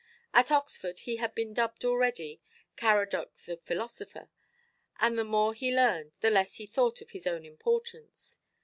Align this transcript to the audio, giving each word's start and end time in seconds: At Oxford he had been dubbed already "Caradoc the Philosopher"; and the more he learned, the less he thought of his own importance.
At 0.33 0.49
Oxford 0.49 0.97
he 0.97 1.17
had 1.17 1.35
been 1.35 1.53
dubbed 1.53 1.85
already 1.85 2.41
"Caradoc 2.75 3.37
the 3.45 3.57
Philosopher"; 3.57 4.31
and 4.99 5.15
the 5.15 5.23
more 5.23 5.53
he 5.53 5.71
learned, 5.71 6.13
the 6.21 6.31
less 6.31 6.55
he 6.55 6.65
thought 6.65 7.01
of 7.01 7.11
his 7.11 7.27
own 7.27 7.45
importance. 7.45 8.39